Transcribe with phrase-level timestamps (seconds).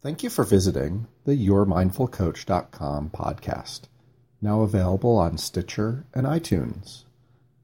[0.00, 3.80] Thank you for visiting the YourMindfulCoach.com podcast,
[4.40, 7.02] now available on Stitcher and iTunes.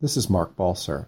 [0.01, 1.07] This is Marc Balser.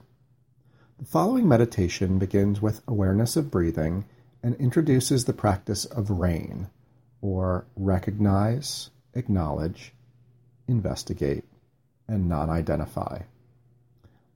[1.00, 4.04] The following meditation begins with awareness of breathing
[4.40, 6.68] and introduces the practice of RAIN,
[7.20, 9.92] or recognize, acknowledge,
[10.68, 11.44] investigate,
[12.06, 13.22] and non identify.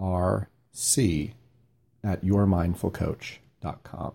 [0.00, 1.34] R C,
[2.02, 4.12] at yourmindfulcoach.com.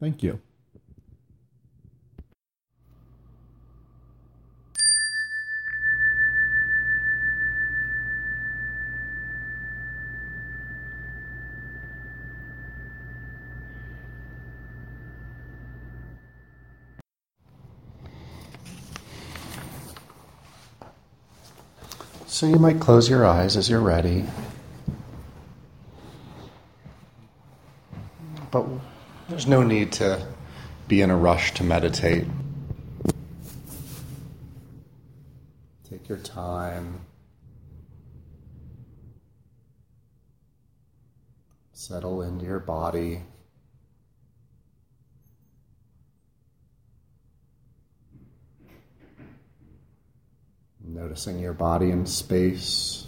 [0.00, 0.40] Thank you.
[22.34, 24.24] So you might close your eyes as you're ready.
[28.50, 28.66] But
[29.28, 30.26] there's no need to
[30.88, 32.26] be in a rush to meditate.
[35.88, 37.02] Take your time.
[41.72, 43.22] Settle into your body.
[51.14, 53.06] Noticing your body in space.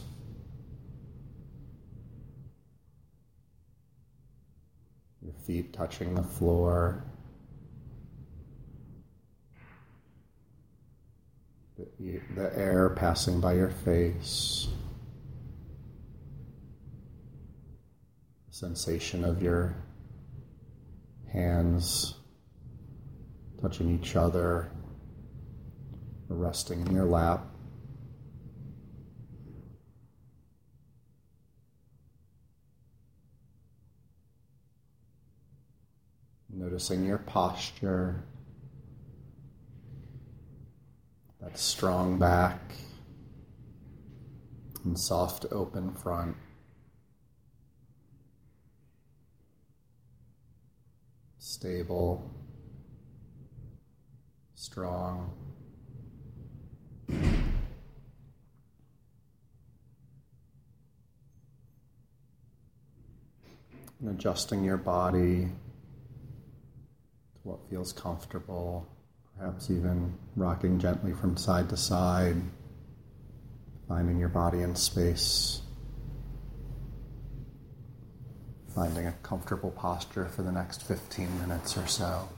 [5.21, 7.05] Your feet touching the floor.
[11.77, 14.69] The, the air passing by your face.
[18.47, 19.75] The sensation of your
[21.33, 22.15] hands
[23.61, 24.71] touching each other,
[26.29, 27.49] resting in your lap.
[36.59, 38.25] Noticing your posture,
[41.39, 42.73] that strong back
[44.83, 46.35] and soft open front.
[51.39, 52.35] Stable,
[54.55, 55.35] strong.
[57.07, 57.45] And
[64.09, 65.51] adjusting your body
[67.47, 68.87] what feels comfortable,
[69.39, 72.37] perhaps even rocking gently from side to side,
[73.89, 75.61] finding your body in space,
[78.75, 82.29] finding a comfortable posture for the next 15 minutes or so.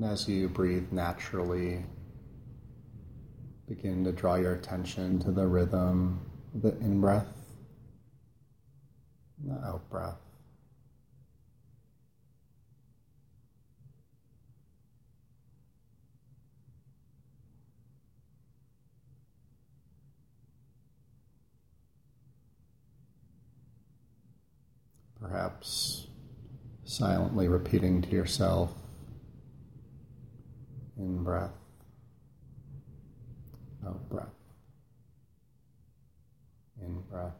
[0.00, 1.84] And as you breathe naturally,
[3.68, 6.20] begin to draw your attention to the rhythm
[6.54, 7.26] of the in breath
[9.42, 10.16] and the out breath.
[25.20, 26.06] Perhaps
[26.84, 28.72] silently repeating to yourself
[31.00, 31.50] in breath,
[33.86, 34.26] out breath,
[36.82, 37.32] in breath,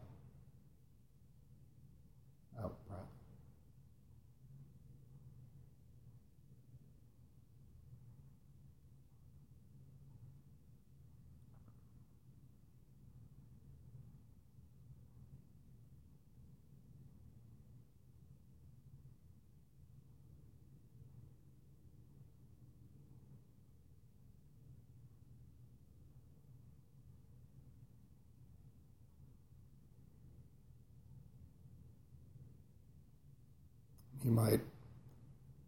[34.23, 34.61] You might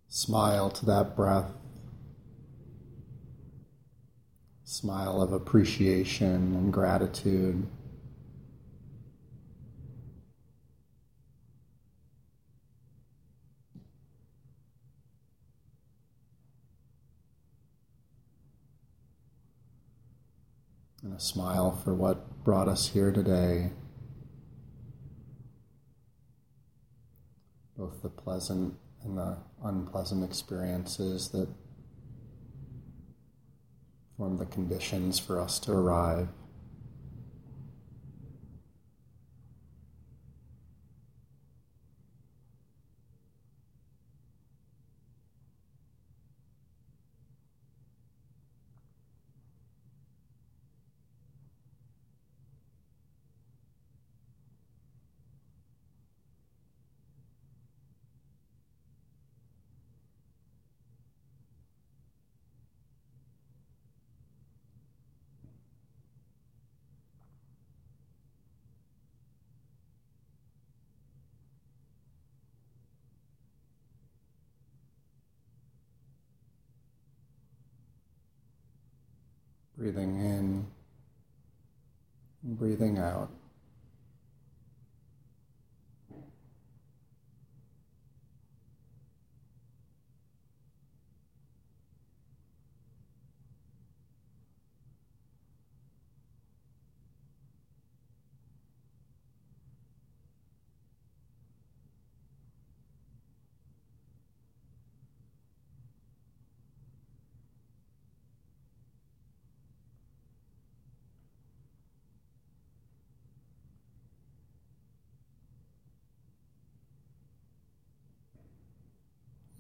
[0.10, 1.52] smile to that breath,
[4.64, 7.66] smile of appreciation and gratitude.
[21.02, 23.72] And a smile for what brought us here today.
[27.84, 31.50] Both the pleasant and the unpleasant experiences that
[34.16, 36.30] form the conditions for us to arrive.
[79.84, 80.66] Breathing in,
[82.42, 83.30] breathing out.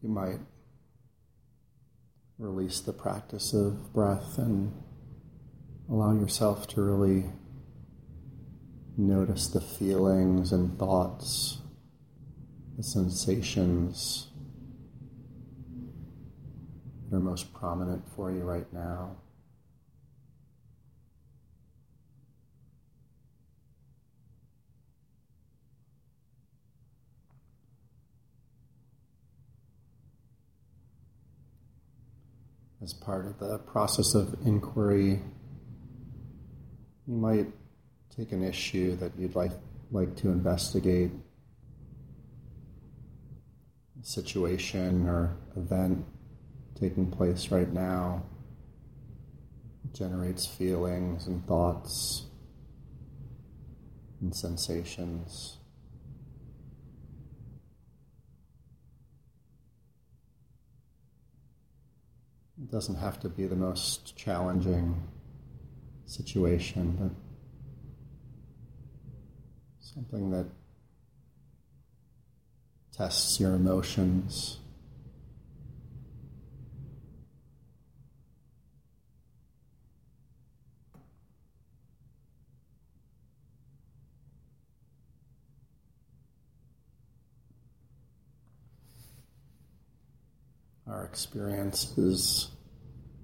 [0.03, 0.39] You might
[2.37, 4.73] release the practice of breath and
[5.89, 7.23] allow yourself to really
[8.97, 11.59] notice the feelings and thoughts,
[12.75, 14.27] the sensations
[17.09, 19.15] that are most prominent for you right now.
[32.83, 35.21] As part of the process of inquiry,
[37.07, 37.47] you might
[38.15, 39.51] take an issue that you'd like,
[39.91, 41.11] like to investigate,
[44.01, 46.03] a situation or event
[46.77, 48.21] taking place right now
[49.93, 52.25] generates feelings and thoughts
[54.19, 55.57] and sensations.
[62.61, 65.01] It doesn't have to be the most challenging
[66.05, 67.11] situation, but
[69.79, 70.45] something that
[72.95, 74.59] tests your emotions.
[90.85, 92.49] Our experience is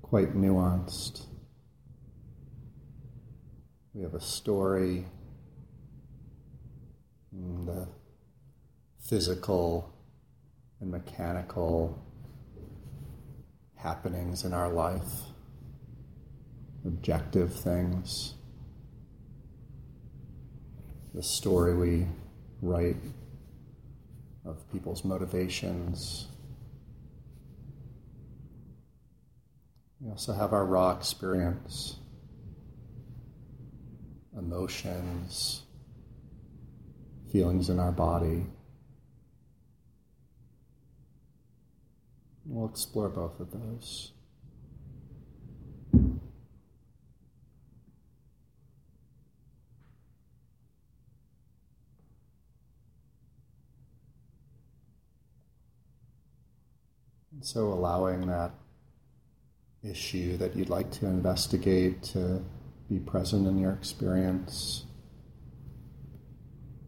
[0.03, 1.25] quite nuanced.
[3.95, 5.07] We have a story,
[7.35, 7.87] mm, the
[8.99, 9.91] physical
[10.79, 11.99] and mechanical
[13.75, 15.23] happenings in our life,
[16.85, 18.35] objective things,
[21.15, 22.05] the story we
[22.61, 23.01] write
[24.45, 26.27] of people's motivations
[30.01, 31.97] We also have our raw experience,
[34.37, 35.63] emotions,
[37.31, 38.45] feelings in our body.
[42.45, 44.13] We'll explore both of those.
[57.41, 58.51] So allowing that
[59.83, 62.43] issue that you'd like to investigate to
[62.89, 64.85] be present in your experience.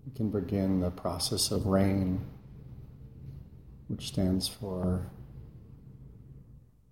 [0.06, 2.26] You can begin the process of RAIN,
[3.88, 5.10] which stands for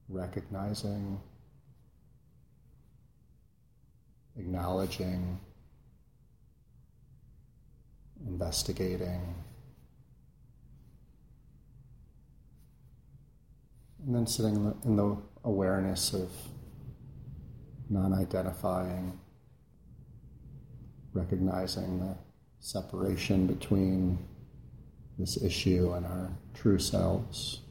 [0.08, 1.20] recognizing,
[4.38, 5.40] acknowledging,
[8.26, 9.36] investigating,
[14.06, 16.30] And then sitting in the, in the awareness of
[17.90, 19.20] non identifying,
[21.14, 22.16] recognizing the
[22.60, 24.20] separation between
[25.18, 27.62] this issue and our true selves.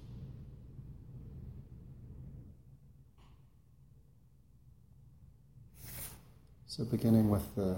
[6.66, 7.76] So, beginning with the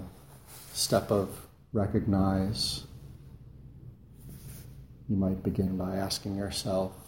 [0.73, 1.29] step of
[1.73, 2.83] recognize,
[5.09, 7.00] you might begin by asking yourself,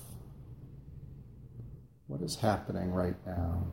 [2.14, 3.66] what is happening right now?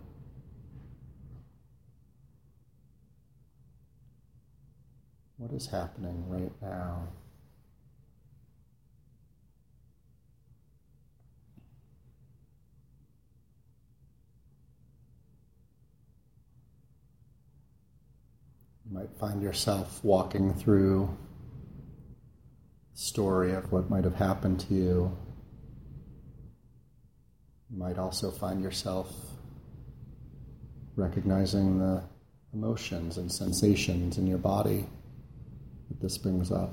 [5.37, 7.09] What is happening right now?
[18.87, 21.15] You might find yourself walking through
[22.95, 25.19] the story of what might have happened to you.
[27.71, 29.15] You might also find yourself
[30.97, 32.03] recognizing the
[32.53, 34.87] emotions and sensations in your body
[35.89, 36.73] that this brings up.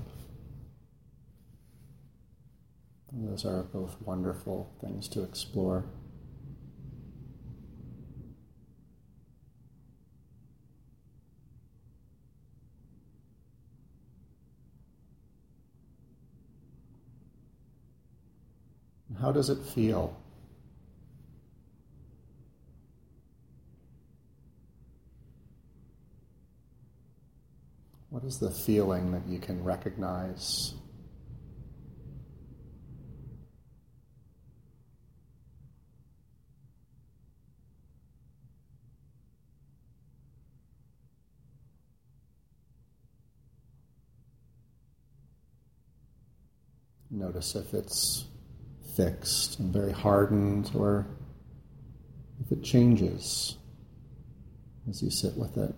[3.12, 5.86] And those are both wonderful things to explore.
[19.22, 20.16] How does it feel?
[28.10, 30.74] What is the feeling that you can recognize?
[47.12, 48.26] Notice if it's
[48.96, 51.08] fixed and very hardened, or
[52.40, 53.58] if it changes
[54.90, 55.76] as you sit with it.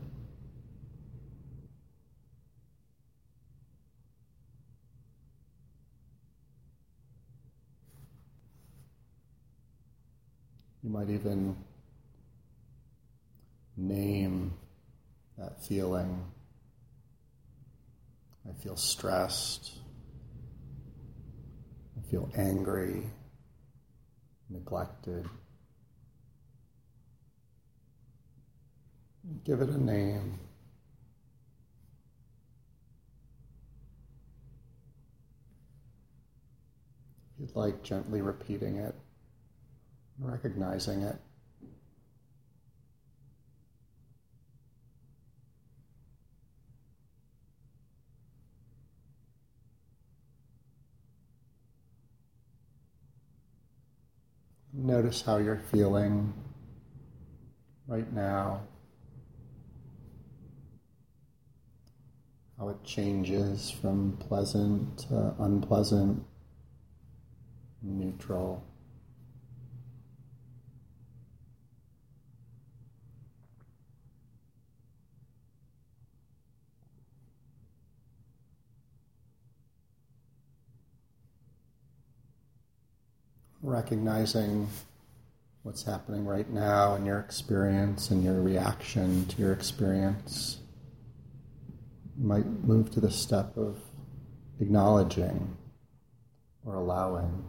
[10.83, 11.55] You might even
[13.75, 14.53] name
[15.37, 16.25] that feeling.
[18.47, 19.79] I feel stressed
[21.99, 23.03] I feel angry,
[24.49, 25.27] neglected.
[29.43, 30.39] Give it a name.
[37.35, 38.95] If you'd like, gently repeating it,
[40.19, 41.15] recognizing it.
[54.73, 56.33] Notice how you're feeling
[57.87, 58.61] right now,
[62.57, 66.23] how it changes from pleasant to unpleasant,
[67.81, 68.63] neutral.
[83.69, 84.67] Recognizing
[85.63, 90.59] what's happening right now in your experience and your reaction to your experience.
[92.17, 93.77] You might move to the step of
[94.59, 95.55] acknowledging
[96.65, 97.43] or allowing.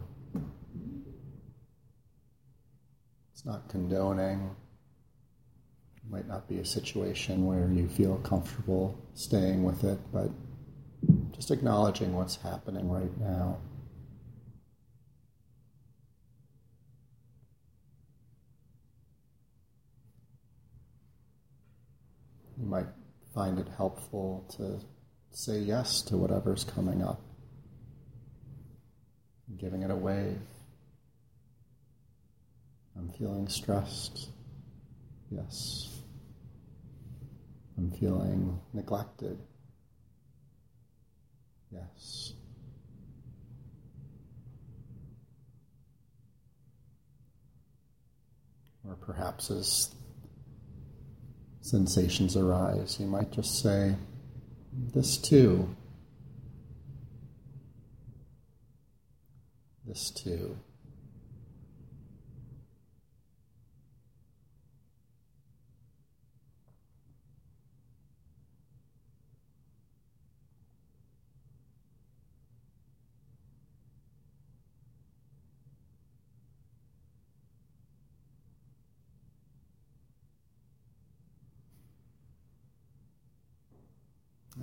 [3.33, 4.55] It's not condoning.
[5.97, 10.29] It might not be a situation where you feel comfortable staying with it, but
[11.31, 13.57] just acknowledging what's happening right now.
[22.61, 22.85] You might
[23.33, 24.79] find it helpful to
[25.31, 27.21] say yes to whatever's coming up,
[29.57, 30.39] giving it a wave.
[32.95, 34.29] I'm feeling stressed.
[35.31, 35.89] Yes.
[37.77, 39.39] I'm feeling neglected.
[41.71, 42.33] Yes.
[48.87, 49.95] Or perhaps as
[51.61, 53.95] sensations arise, you might just say,
[54.93, 55.75] This too.
[59.85, 60.57] This too.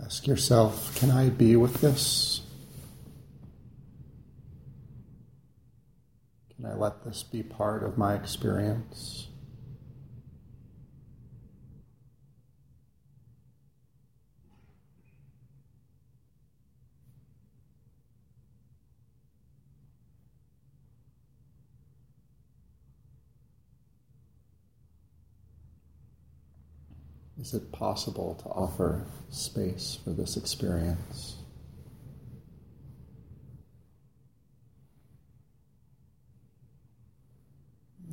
[0.05, 2.43] Ask yourself can I be with this?
[6.55, 9.29] Can I let this be part of my experience?
[27.41, 31.37] Is it possible to offer space for this experience?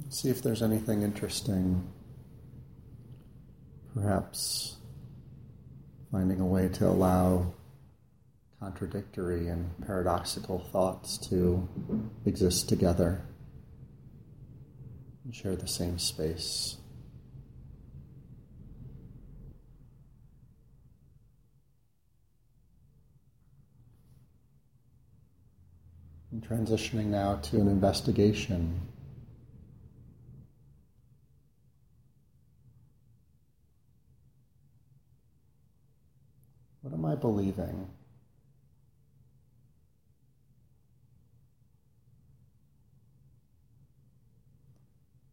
[0.10, 1.92] See if there's anything interesting.
[3.96, 4.76] Perhaps
[6.12, 7.54] finding a way to allow
[8.60, 11.68] contradictory and paradoxical thoughts to
[12.26, 13.22] exist together
[15.24, 16.78] and share the same space.
[26.42, 28.82] Transitioning now to an investigation.
[36.82, 37.88] What am I believing?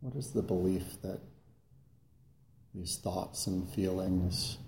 [0.01, 1.21] What is the belief that
[2.75, 4.59] these thoughts and feelings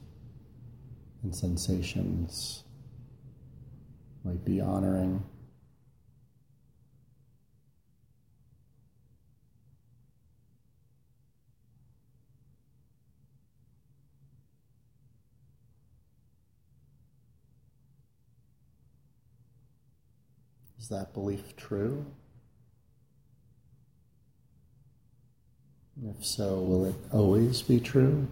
[1.23, 2.65] and sensations
[4.25, 5.23] might be honoring?
[20.85, 22.05] Is that belief true?
[26.05, 28.29] If so, will it always be true?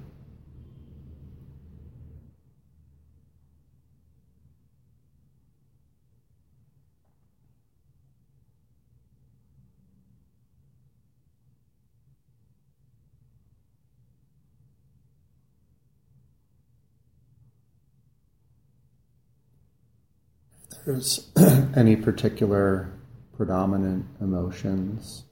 [20.84, 21.30] There's
[21.76, 22.92] any particular
[23.36, 25.24] predominant emotions,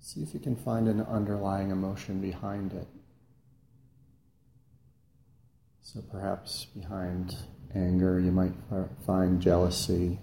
[0.00, 2.86] see if you can find an underlying emotion behind it.
[5.82, 7.36] So perhaps behind
[7.74, 8.52] anger, you might
[9.06, 10.18] find jealousy.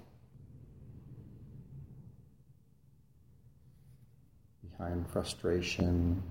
[4.77, 6.23] Behind frustration,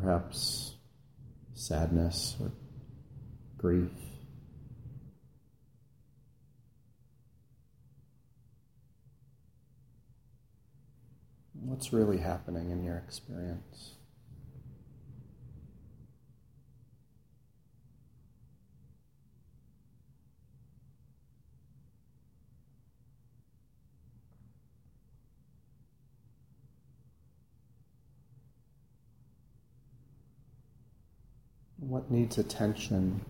[0.00, 0.76] perhaps
[1.54, 2.52] sadness or
[3.56, 3.90] grief.
[11.66, 13.92] What's really happening in your experience?
[31.78, 33.24] What needs attention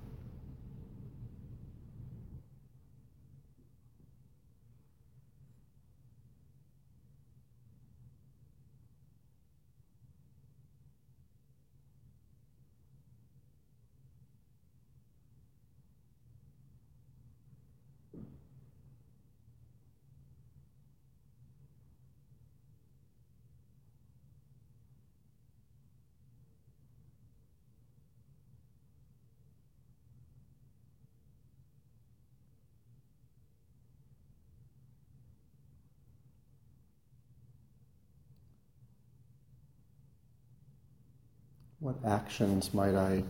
[41.85, 43.25] What actions might I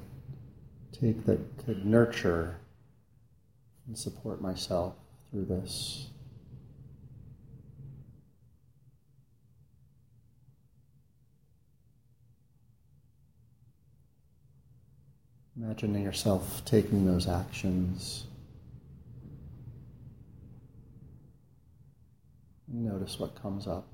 [0.92, 2.60] take that could nurture
[3.88, 4.94] and support myself
[5.32, 6.06] through this?
[15.56, 18.26] Imagining yourself taking those actions.
[22.68, 23.93] Notice what comes up.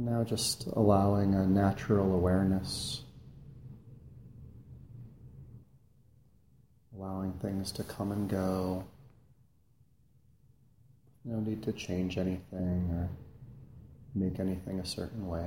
[0.00, 3.02] Now just allowing a natural awareness
[6.98, 8.84] allowing things to come and go.
[11.24, 13.08] No need to change anything or
[14.14, 15.46] make anything a certain way.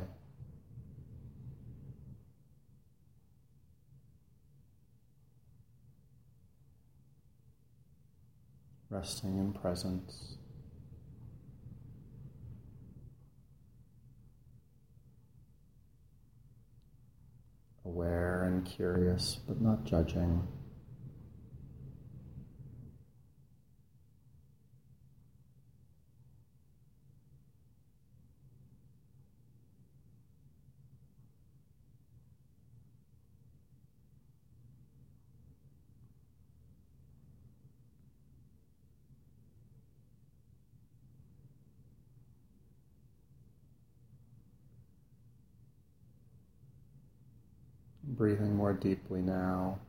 [8.89, 10.37] Resting in presence.
[17.93, 20.47] Aware and curious, but not judging.
[48.03, 49.79] Breathing more deeply now.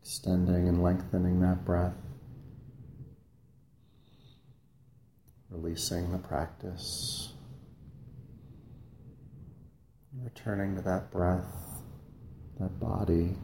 [0.00, 1.94] Extending and lengthening that breath.
[5.50, 7.32] Releasing the practice.
[10.22, 11.82] Returning to that breath,
[12.60, 13.36] that body.